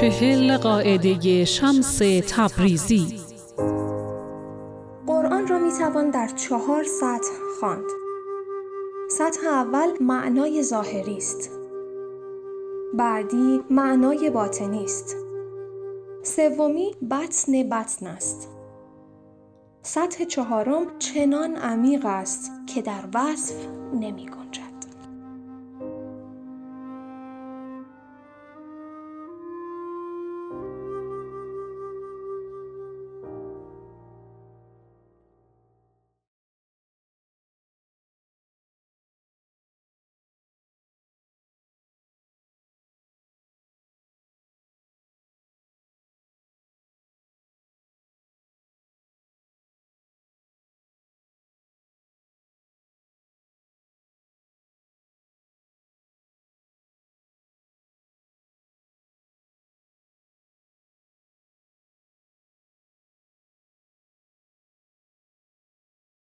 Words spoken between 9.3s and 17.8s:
اول معنای ظاهری است. بعدی معنای باطنی است. سومی بطن